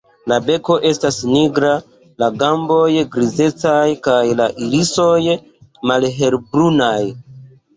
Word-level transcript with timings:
La 0.29 0.35
beko 0.45 0.75
estas 0.91 1.17
nigra, 1.33 1.73
la 2.23 2.29
gamboj 2.43 2.87
grizecaj 3.17 3.85
kaj 4.09 4.17
la 4.41 4.49
irisoj 4.69 5.37
malhelbrunaj. 5.93 6.95